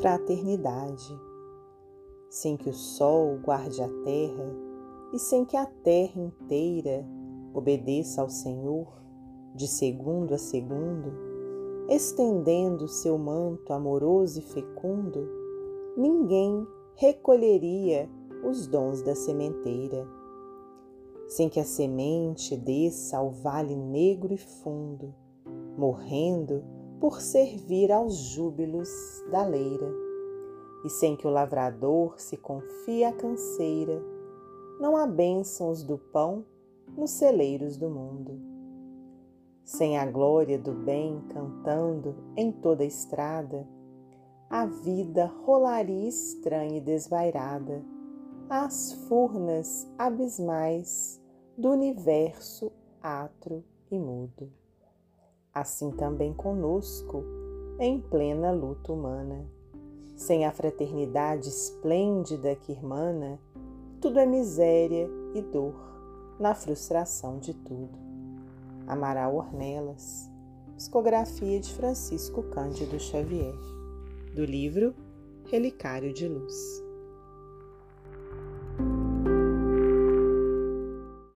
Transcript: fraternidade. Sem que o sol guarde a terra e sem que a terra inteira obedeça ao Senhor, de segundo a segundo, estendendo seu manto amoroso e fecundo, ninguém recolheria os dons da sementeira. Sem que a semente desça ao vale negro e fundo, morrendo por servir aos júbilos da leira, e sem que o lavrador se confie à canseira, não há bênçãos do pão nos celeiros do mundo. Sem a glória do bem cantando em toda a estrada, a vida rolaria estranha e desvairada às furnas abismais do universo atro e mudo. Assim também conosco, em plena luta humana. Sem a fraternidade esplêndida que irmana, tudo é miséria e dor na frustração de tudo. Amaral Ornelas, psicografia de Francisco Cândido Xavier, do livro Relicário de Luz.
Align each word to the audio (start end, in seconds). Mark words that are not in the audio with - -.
fraternidade. 0.00 1.18
Sem 2.30 2.56
que 2.56 2.68
o 2.68 2.74
sol 2.74 3.38
guarde 3.42 3.82
a 3.82 3.88
terra 4.04 4.54
e 5.12 5.18
sem 5.18 5.44
que 5.44 5.56
a 5.56 5.66
terra 5.66 6.20
inteira 6.20 7.04
obedeça 7.54 8.20
ao 8.20 8.28
Senhor, 8.28 8.86
de 9.54 9.66
segundo 9.66 10.34
a 10.34 10.38
segundo, 10.38 11.12
estendendo 11.88 12.86
seu 12.86 13.16
manto 13.18 13.72
amoroso 13.72 14.38
e 14.38 14.42
fecundo, 14.42 15.26
ninguém 15.96 16.66
recolheria 16.94 18.08
os 18.44 18.66
dons 18.66 19.02
da 19.02 19.14
sementeira. 19.14 20.06
Sem 21.26 21.48
que 21.48 21.58
a 21.58 21.64
semente 21.64 22.56
desça 22.56 23.18
ao 23.18 23.30
vale 23.30 23.74
negro 23.74 24.32
e 24.32 24.38
fundo, 24.38 25.14
morrendo 25.76 26.62
por 27.00 27.20
servir 27.20 27.92
aos 27.92 28.16
júbilos 28.16 28.88
da 29.30 29.44
leira, 29.44 29.90
e 30.84 30.88
sem 30.88 31.16
que 31.16 31.26
o 31.26 31.30
lavrador 31.30 32.18
se 32.18 32.36
confie 32.36 33.04
à 33.04 33.12
canseira, 33.12 34.02
não 34.80 34.96
há 34.96 35.06
bênçãos 35.06 35.82
do 35.82 35.98
pão 35.98 36.44
nos 36.96 37.10
celeiros 37.10 37.76
do 37.76 37.88
mundo. 37.88 38.40
Sem 39.64 39.98
a 39.98 40.06
glória 40.06 40.58
do 40.58 40.72
bem 40.72 41.20
cantando 41.28 42.14
em 42.36 42.50
toda 42.50 42.82
a 42.82 42.86
estrada, 42.86 43.68
a 44.48 44.64
vida 44.64 45.26
rolaria 45.44 46.08
estranha 46.08 46.78
e 46.78 46.80
desvairada 46.80 47.84
às 48.48 48.92
furnas 49.08 49.86
abismais 49.98 51.20
do 51.56 51.70
universo 51.70 52.72
atro 53.02 53.62
e 53.90 53.98
mudo. 53.98 54.50
Assim 55.52 55.90
também 55.90 56.32
conosco, 56.32 57.24
em 57.78 58.00
plena 58.00 58.50
luta 58.50 58.92
humana. 58.92 59.46
Sem 60.16 60.44
a 60.44 60.52
fraternidade 60.52 61.48
esplêndida 61.48 62.54
que 62.56 62.72
irmana, 62.72 63.38
tudo 64.00 64.18
é 64.18 64.26
miséria 64.26 65.08
e 65.34 65.42
dor 65.42 65.74
na 66.38 66.54
frustração 66.54 67.38
de 67.38 67.54
tudo. 67.54 67.98
Amaral 68.86 69.36
Ornelas, 69.36 70.30
psicografia 70.76 71.60
de 71.60 71.72
Francisco 71.72 72.42
Cândido 72.44 72.98
Xavier, 72.98 73.54
do 74.34 74.44
livro 74.44 74.94
Relicário 75.46 76.12
de 76.12 76.28
Luz. 76.28 76.87